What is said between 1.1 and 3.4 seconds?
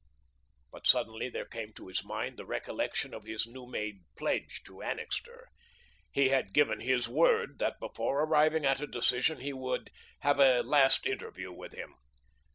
there came to his mind the recollection of